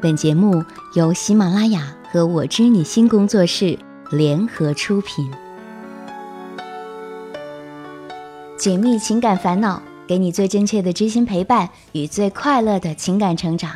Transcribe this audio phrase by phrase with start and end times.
[0.00, 0.64] 本节目
[0.94, 3.76] 由喜马拉雅和我知你心工作室
[4.12, 5.28] 联合出品。
[8.56, 13.72] 解密情感烦恼，给你最真切的知心陪伴与最快乐的情感成长。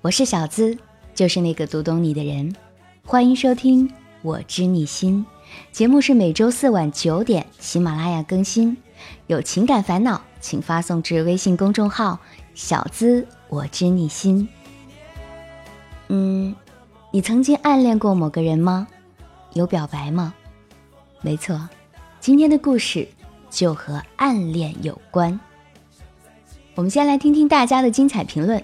[0.00, 0.78] 我是小资，
[1.14, 2.54] 就是那个读懂你的人。
[3.04, 3.86] 欢迎收听
[4.22, 5.26] 《我知你心》
[5.76, 8.74] 节目，是每周四晚九点喜马拉雅更新。
[9.26, 12.18] 有情感烦恼，请发送至微信公众号
[12.54, 14.48] “小资我知你心”。
[16.12, 16.52] 嗯，
[17.12, 18.88] 你曾经暗恋过某个人吗？
[19.52, 20.34] 有表白吗？
[21.20, 21.68] 没错，
[22.18, 23.06] 今天的故事
[23.48, 25.38] 就和暗恋有关。
[26.74, 28.60] 我们先来听听大家的精彩评论。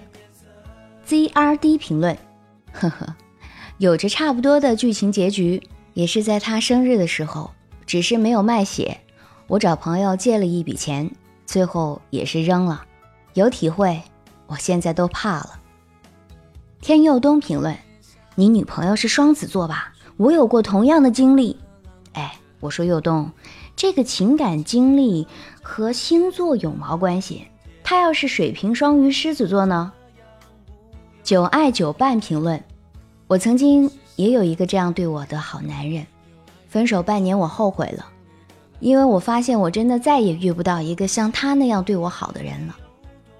[1.07, 2.17] ZRD 评论：
[2.73, 3.15] 呵呵，
[3.77, 7.51] 有着差不多的剧情结局，也是在他生日的时候，
[7.85, 8.99] 只是没有卖血。
[9.47, 11.09] 我找朋友借了一笔钱，
[11.45, 12.83] 最后也是扔了。
[13.35, 14.01] 有体会，
[14.47, 15.56] 我现在都怕了。
[16.79, 17.75] 天佑东评论：
[18.35, 19.93] 你女朋友是双子座吧？
[20.15, 21.57] 我有过同样的经历。
[22.13, 23.29] 哎，我说佑东，
[23.75, 25.27] 这个情感经历
[25.61, 27.47] 和星座有毛关系？
[27.83, 29.91] 他要是水瓶、双鱼、狮子座呢？
[31.23, 32.63] 久爱久伴评论：
[33.27, 36.05] 我曾经也有一个这样对我的好男人，
[36.69, 38.05] 分手半年，我后悔了。
[38.79, 42.77] 因为我发现我真的再也遇不到一个像他那样对我好的人了。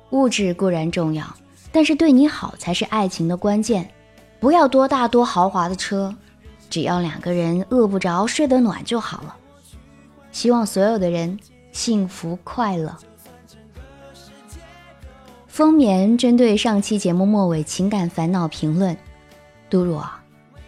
[0.09, 1.23] 物质固然重要，
[1.77, 3.87] 但是对你好才是爱情的关键。
[4.39, 6.11] 不要多大多豪华的车，
[6.71, 9.35] 只要两个人饿不着睡得暖就好了。
[10.31, 11.37] 希望所有的人
[11.71, 12.97] 幸福快乐。
[15.45, 18.97] 风眠针对上期节目末尾情感烦恼评论：
[19.69, 20.03] 杜若，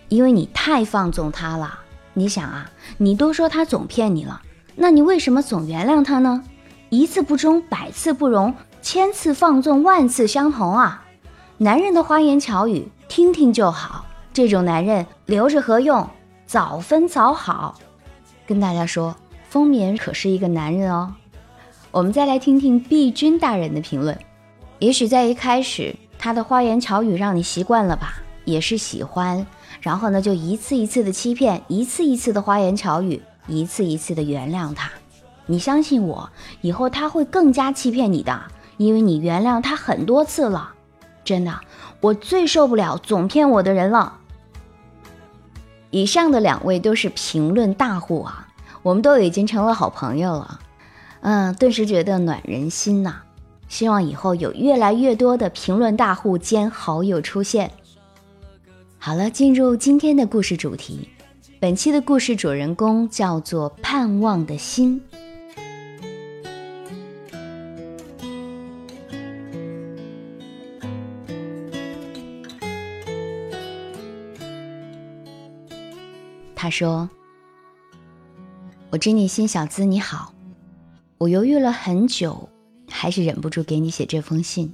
[0.09, 1.79] 因为你太放纵他了。
[2.13, 4.39] 你想啊，你都说他总骗你了。
[4.75, 6.43] 那你为什么总原谅他呢？
[6.89, 8.53] 一次不忠，百次不容，
[8.91, 11.05] 千次放纵，万次相同啊！
[11.59, 14.03] 男人的花言巧语，听听就好。
[14.33, 16.09] 这种男人留着何用？
[16.47, 17.79] 早分早好。
[18.47, 19.15] 跟大家说，
[19.47, 21.13] 风眠可是一个男人哦。
[21.91, 24.17] 我们再来听听碧君大人的评论。
[24.79, 29.45] 也许在一开始，他的花言巧语让你习惯了吧，也是喜欢，
[29.81, 33.21] 然后呢，就一次一次的欺骗，一次一次的花言巧语。
[33.47, 34.89] 一次一次的原谅他，
[35.45, 36.27] 你相信我，
[36.61, 38.41] 以后他会更加欺骗你的，
[38.79, 40.73] 因为你原谅他很多次了。
[41.23, 41.59] 真的，
[42.01, 44.17] 我最受不了总骗我的人了。
[45.91, 48.47] 以上的两位都是评论大户啊，
[48.81, 50.59] 我们都已经成了好朋友了，
[51.21, 53.21] 嗯，顿时觉得暖人心呐。
[53.67, 57.69] 希望以后有越来越多的评论大户兼好友出现。
[58.97, 61.09] 好了，进入今天的故事主题。
[61.59, 65.03] 本期的故事主人公叫做盼望的心。
[76.69, 77.09] 说
[78.91, 80.33] ：“我知你心，小资你好。
[81.17, 82.49] 我犹豫了很久，
[82.89, 84.73] 还是忍不住给你写这封信。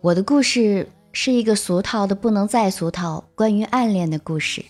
[0.00, 4.64] 我的故事是一个俗套的不能再俗套，关于暗恋的故事。”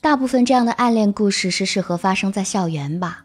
[0.00, 3.24] 大部分这样的暗恋故事是适合发生在校园吧，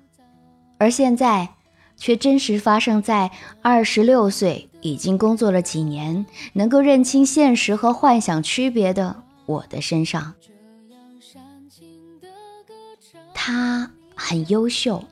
[0.77, 1.49] 而现在
[1.97, 3.29] 却真实发生在
[3.61, 10.33] 二十六岁、已经工作了几年、能够认清现实和幻想区别的我的身上。
[13.51, 15.03] 他很优秀，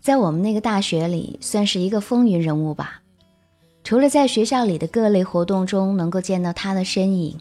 [0.00, 3.02] 在我们那个大学里算是一个风云人物吧。
[3.84, 7.38] 除了在学校里的各类活动中能够见到他的身影，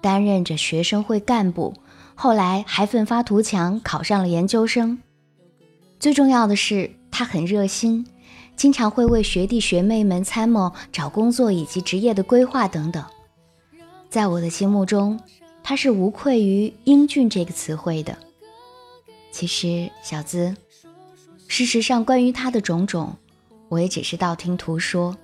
[0.00, 1.74] 担任着学生会干部。
[2.16, 4.98] 后来还奋发图强，考上了研究生。
[6.00, 8.04] 最重要的是，他很热心，
[8.56, 13.04] 经常会为学弟学妹们参谋找工作以及职业的规划等等。
[14.10, 15.20] 在我的心目中，
[15.62, 18.18] 他是无愧于“英俊”这个词汇的。
[19.36, 20.56] 其实，小资，
[21.46, 23.14] 事实上，关于他的种种，
[23.68, 25.14] 我也只是道听途说。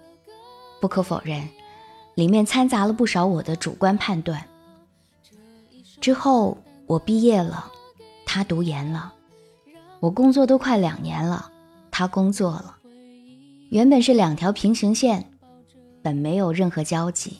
[0.83, 1.49] 不可否认，
[2.15, 4.47] 里面掺杂了不少我的主观判断。
[5.99, 6.59] 之后。
[6.87, 7.73] 我毕业了，
[8.26, 9.14] 他读研了，
[10.00, 11.50] 我工作都快两年了，
[11.91, 12.76] 他工作了，
[13.70, 15.32] 原本是两条平行线，
[16.03, 17.38] 本没有任何交集。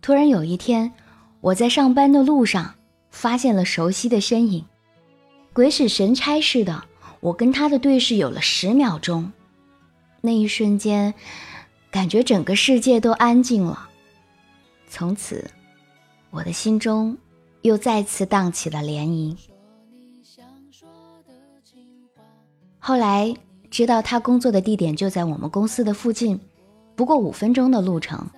[0.00, 0.92] 突然有一天，
[1.40, 2.74] 我在上班的路上
[3.18, 4.64] 发现了熟悉的身影，
[5.52, 6.84] 鬼使神差似的，
[7.18, 9.32] 我跟他的对视有了十秒钟，
[10.20, 11.12] 那一瞬间，
[11.90, 13.88] 感觉整个世界都安静了，
[14.88, 15.50] 从此，
[16.30, 17.18] 我的心中。
[17.62, 19.36] 又再次荡起了涟漪。
[22.78, 23.34] 后来
[23.68, 26.38] 知道他工作的地点就在我们公司的附近，
[26.94, 28.30] 不过五分钟的路程。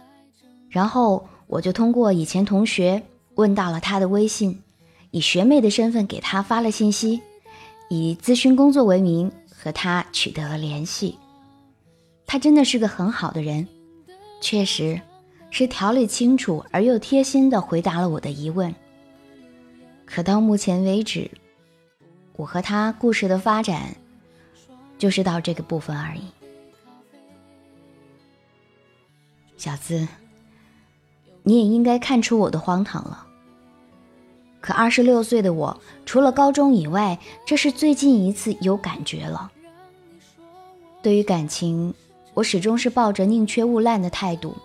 [0.71, 3.03] 然后我就通过以前同学
[3.35, 4.63] 问到了他的微信，
[5.11, 7.21] 以学妹的身份给他发了信息，
[7.89, 11.19] 以咨询工作为名和他取得了联系。
[12.27, 13.67] 他真的是个很好的人，
[14.41, 15.01] 确实
[15.51, 18.73] 是条理清楚而又贴心的回答了我的疑问。
[20.07, 21.31] 可到目前为止，
[22.37, 23.97] 我和他故事的发展
[24.97, 26.23] 就是到这个部分而已。
[29.57, 30.07] 小资，
[31.43, 33.27] 你也应该看出我的荒唐了。
[34.61, 39.51] 可二十六岁的我，除了高中以外，这是最近一次有感觉了。
[41.03, 41.95] 对于感情。
[42.33, 44.57] 我始终是抱着宁缺毋滥的态度，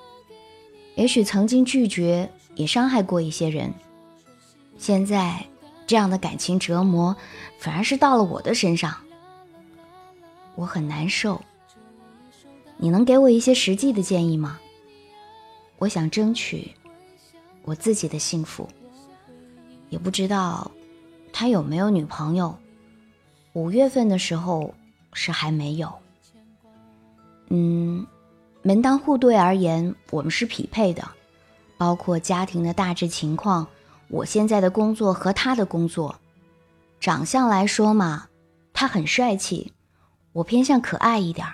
[0.94, 3.74] 也许曾经拒绝也伤害过一些人，
[4.78, 5.44] 现在
[5.88, 7.18] 这样的感情折磨
[7.58, 8.96] 反而是到了我的身上，
[10.54, 11.42] 我很难受。
[12.78, 14.60] 你能给我一些实际的建议吗？
[15.80, 16.72] 我想争取
[17.64, 18.70] 我自己的幸福，
[19.90, 20.72] 也不知道
[21.32, 22.58] 他有没有女朋友。
[23.54, 24.74] 五月份的时候
[25.14, 25.92] 是还没有。
[27.50, 28.06] 嗯，
[28.64, 31.08] 门当户对而言，我们是匹配的，
[31.78, 33.68] 包括家庭的大致情况，
[34.10, 36.16] 我现在的工作和他的工作，
[37.00, 38.28] 长相来说嘛，
[38.74, 39.72] 他很帅气，
[40.34, 41.54] 我偏向可爱一点儿。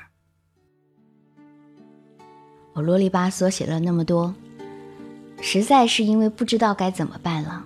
[2.74, 4.34] 我啰里吧嗦写了那么多，
[5.42, 7.66] 实在是因为不知道该怎么办了。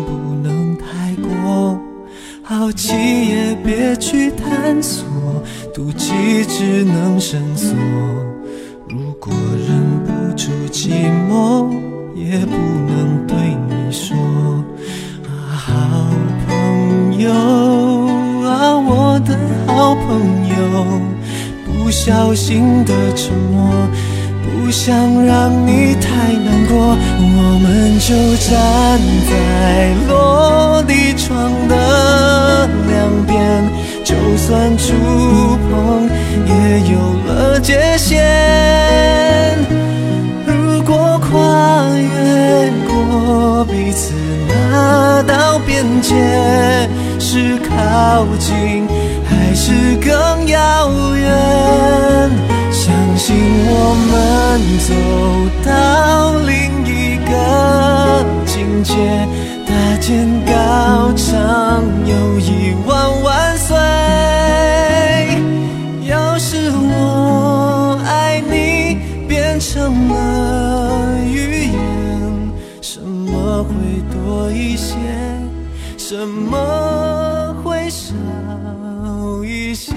[2.71, 2.93] 好奇
[3.27, 5.03] 也别去探索，
[5.75, 7.75] 妒忌只能深锁。
[8.87, 9.33] 如果
[9.67, 10.89] 忍不住寂
[11.29, 11.69] 寞，
[12.15, 12.55] 也不
[12.87, 13.35] 能对
[13.67, 14.15] 你说。
[15.27, 15.73] 啊，好
[16.47, 17.29] 朋友
[18.47, 19.37] 啊，我的
[19.67, 20.55] 好朋友，
[21.65, 23.69] 不小心的沉默。
[24.43, 24.95] 不想
[25.25, 28.97] 让你太难过，我们就站
[29.29, 31.75] 在落地窗的
[34.03, 34.93] 就算触
[35.69, 36.09] 碰
[36.45, 36.51] 也
[36.91, 36.95] 有
[37.27, 39.57] 了界限。
[40.45, 41.29] 如果跨
[41.95, 44.13] 越过彼此
[44.47, 46.09] 那道边界，
[47.19, 48.87] 是靠近
[49.29, 52.29] 还是更遥远？
[52.71, 53.35] 相信
[53.67, 53.71] 我
[54.09, 54.11] 们
[54.87, 54.89] 走
[55.65, 55.69] 到
[56.39, 56.51] 另
[56.85, 56.89] 一
[57.29, 57.31] 个
[58.45, 58.93] 境界，
[59.65, 60.09] 搭建
[60.45, 60.51] 高
[69.73, 72.51] 变成了语言，
[72.81, 73.73] 什么会
[74.11, 74.97] 多一些？
[75.97, 78.13] 什么会少
[79.45, 79.93] 一些？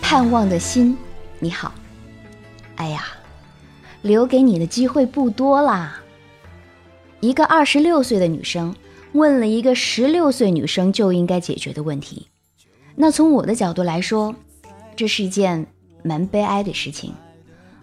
[0.00, 0.96] 盼望的心，
[1.38, 1.70] 你好。
[2.76, 3.04] 哎呀，
[4.00, 6.00] 留给你的机会不多啦。
[7.20, 8.74] 一个二十六岁的女生
[9.14, 12.26] 问了一个十六岁女生就应该解决的问题，
[12.96, 14.34] 那从我的角度来说，
[14.96, 15.64] 这是一件
[16.02, 17.14] 蛮悲哀的事情。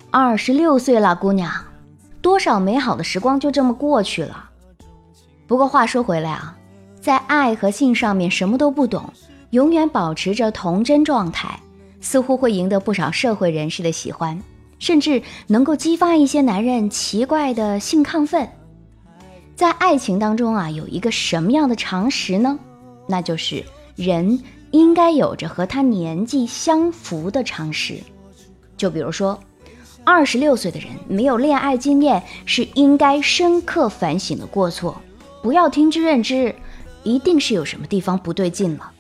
[0.10, 1.50] 二十六岁了，姑娘，
[2.22, 4.50] 多少美好的时光就这么过去了。
[5.48, 6.58] 不过话说回来啊，
[7.00, 9.14] 在爱和性上面什么都不懂，
[9.52, 11.58] 永远保持着童真状态。
[12.02, 14.42] 似乎会赢得不少社会人士的喜欢，
[14.80, 18.50] 甚至能够激发一些男人奇怪的性亢奋。
[19.62, 22.58] 在爱情当中啊，有一个什么样的常识呢？
[23.08, 23.63] 那就是
[23.96, 24.41] 人
[24.72, 28.00] 应该有着和他年纪相符的常识。
[28.75, 29.39] 就比如说，
[30.03, 35.00] 二十六岁的人没有恋爱经验，是应该深刻反省的过错。
[35.44, 36.56] 不要听之任之，
[37.03, 38.91] 一定是有什么地方不对劲了。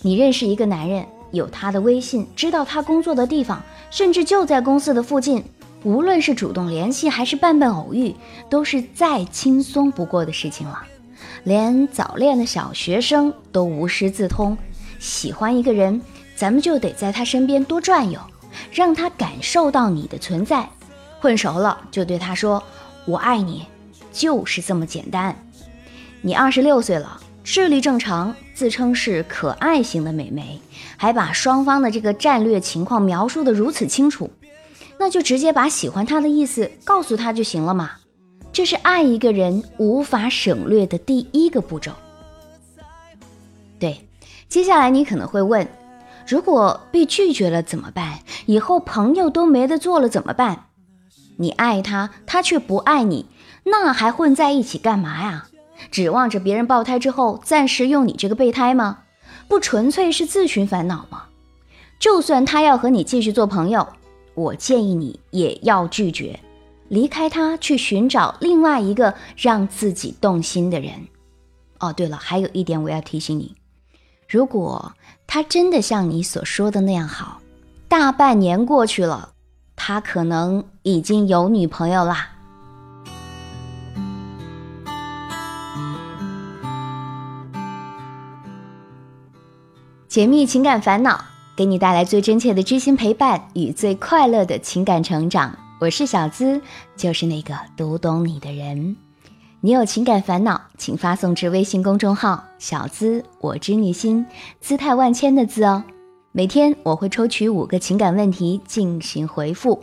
[0.00, 1.06] 你认识一个男人。
[1.30, 5.42] 有他的微信，知道他工作的地方，甚至就在公司的附近。
[5.84, 8.14] 无论是主动联系还是伴伴偶遇，
[8.48, 10.82] 都是再轻松不过的事情了。
[11.44, 14.56] 连早恋的小学生都无师自通。
[15.00, 16.00] 喜欢一个人，
[16.36, 18.20] 咱们就得在他身边多转悠，
[18.70, 20.68] 让他感受到你的存在。
[21.20, 22.62] 混熟了，就对他说
[23.06, 23.66] ：“我爱你。”
[24.12, 25.34] 就是这么简单。
[26.20, 30.60] 你二十六岁了，智力正常，自称是可爱型的美眉。
[30.96, 34.30] 还把双方的这个战略情况描述的如此清楚，
[35.02, 37.90] 那就直接把喜欢他的意思告诉他就行了嘛。
[38.52, 41.90] 这是爱一个人无法省略的第一个步骤。
[43.80, 44.06] 对，
[44.48, 45.66] 接下来你可能会问，
[46.24, 48.20] 如果被拒绝了怎么办？
[48.46, 50.66] 以后朋友都没得做了怎么办？
[51.36, 53.26] 你爱他，他却不爱你，
[53.64, 55.48] 那还混在一起干嘛呀？
[55.90, 59.00] 指望着别人爆胎之后暂时用你这个备胎吗？
[59.48, 61.24] 不纯粹是自寻烦恼吗？
[61.98, 63.88] 就算他要和你继续做朋友，
[64.34, 66.40] 我建议你也要拒绝，
[66.88, 70.92] 离开他，去寻找另外一个让自己动心的人。
[71.78, 73.54] 哦，对了，还有一点我要提醒你，
[74.28, 74.92] 如果
[75.26, 77.40] 他真的像你所说的那样好，
[77.88, 79.32] 大半年过去了，
[79.74, 82.28] 他可能已经有女朋友啦。
[90.08, 95.54] 解密情感烦恼，给你带来最真切的知心陪伴与最快乐的情感成长。
[95.80, 96.62] 我是小资，
[96.96, 98.96] 就是那个读懂你的人。
[99.60, 104.24] 你有情感烦恼，请发送至微信公众号“小资我知你心”，
[104.62, 105.84] 姿态万千的“资”哦。
[106.32, 109.82] 每天我会抽取五个情感问题进行回复。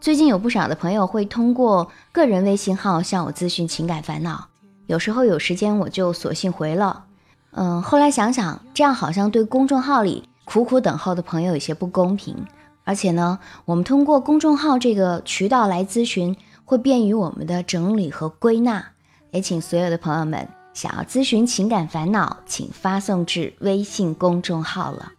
[0.00, 4.46] 最近有不少的朋友会通过个人微信号向我咨询情感烦恼，
[4.86, 7.04] 有时候有时间我就索性回了。
[7.50, 12.44] 嗯，后来想想，这样好像对公众号里苦苦等候的朋友有些不公平。
[12.84, 18.84] 而且呢，我们通过公众号这个渠道来咨询，会便于我们的整理和归纳。
[19.30, 25.12] 也请所有的朋友们想要咨询情感烦恼，请发送至微信公众号了。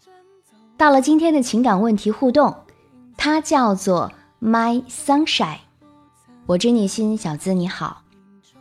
[0.77, 2.55] 到了今天的情感问题互动，
[3.17, 5.59] 它叫做 My Sunshine。
[6.45, 8.03] 我知你心，小资你好，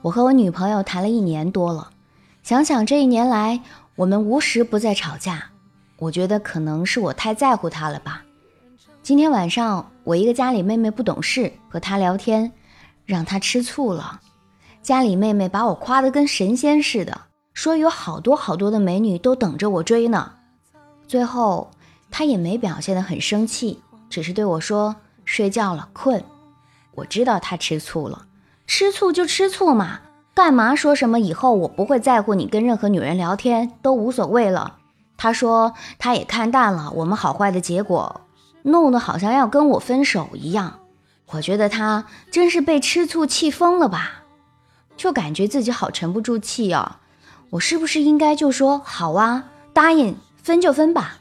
[0.00, 1.90] 我和我女朋友谈了一年多了。
[2.42, 3.60] 想想这一年来，
[3.96, 5.50] 我们无时不在吵架，
[5.98, 8.22] 我觉得可能是我太在乎他了吧。
[9.02, 12.50] 今天晚上，我一个家里妹妹不懂事，和他聊天，
[13.04, 14.20] 让他吃醋了。
[14.82, 17.20] 家里妹妹把我夸得跟神仙似的，
[17.52, 20.32] 说有好多好多的美女都等着我追呢。
[21.06, 21.70] 最后，
[22.10, 26.22] 他也没表现得很生气，只是对我说睡觉了，困。
[26.94, 28.26] 我知道他吃醋了，
[28.66, 30.00] 吃醋就吃醋嘛。
[30.34, 34.78] 干嘛说什么以后我不会在乎你跟任何女人聊天都无所谓了？
[35.16, 38.22] 他说他也看淡了我们好坏的结果，
[38.62, 40.80] 弄得好像要跟我分手一样。
[41.28, 44.24] 我觉得他真是被吃醋气疯了吧，
[44.96, 47.00] 就感觉自己好沉不住气啊。
[47.50, 51.18] 我是不是应该就说好啊，答应分就分吧？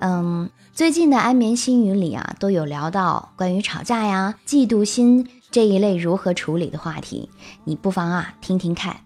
[0.00, 5.28] 嗯，最近的安眠心语里啊，都有聊到关于吵架呀、嫉妒心。
[5.50, 7.28] 这一类如何处理的话题，
[7.64, 8.96] 你不妨啊听听看。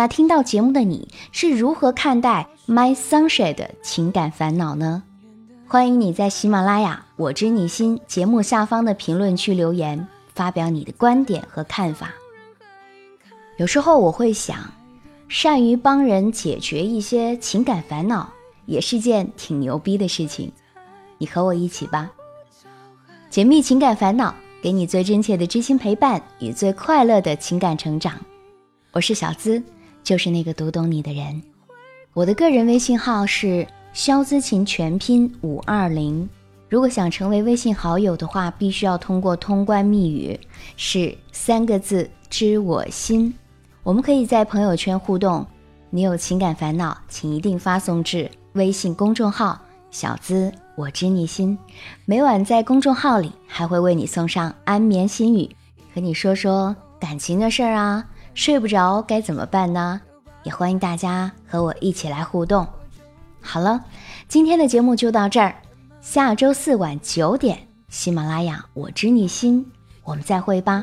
[0.00, 5.02] 那听到节目的你是如何看待 My Sunshine 的情感烦恼呢？
[5.68, 12.14] 欢迎你在喜马拉雅“我知你心”节目下方的评论区留言，发表你的观点和看法。
[13.58, 14.72] 有时候我会想，
[15.28, 18.26] 善于帮人解决一些情感烦恼，
[18.64, 20.50] 也是件挺牛逼的事情。
[21.18, 22.10] 你和我一起吧，
[23.28, 24.34] 解密情感烦恼。
[24.62, 28.18] 给你最真切的知心陪伴与最快乐的情感成长，
[28.92, 29.62] 我是小资，
[30.02, 31.42] 就是那个读懂你的人。
[32.12, 36.28] 我的个人微信号是肖姿琴全拼五二零。
[36.68, 40.38] 如果想成为微信好友的话，必须要通过通关密语
[40.76, 43.34] 是三个字“知我心”。
[43.82, 45.44] 我们可以在朋友圈互动。
[45.90, 50.52] 你有情感烦恼，请一定发送至微信公众号“小资”。
[50.76, 51.58] 我知你心，
[52.06, 55.50] 每晚在公众号里还会为你送上安眠心语，
[55.92, 58.06] 和你说说感情的事儿啊，
[58.40, 60.00] 睡不着该怎么办呢？
[60.44, 62.66] 也欢迎大家和我一起来互动。
[63.38, 63.84] 好了，
[64.28, 65.54] 今天的节目就到这儿，
[66.00, 69.70] 下周四晚九点，喜马拉雅我知你心，
[70.04, 70.82] 我们再会吧。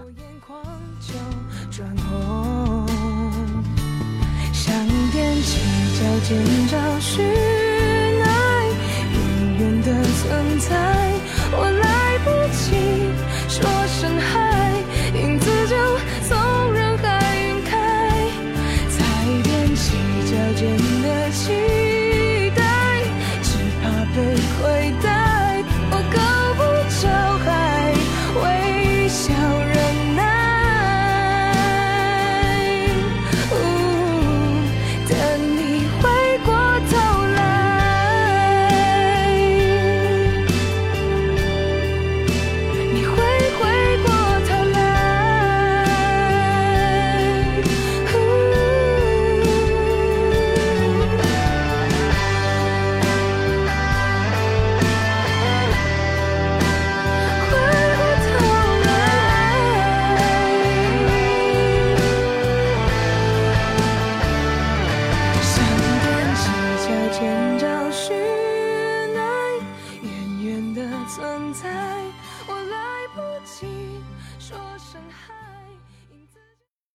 [10.21, 10.75] 存在，
[11.53, 12.75] 我来不及
[13.49, 14.56] 说声嗨，
[19.67, 19.91] 才踮起
[20.31, 21.86] 脚尖的轻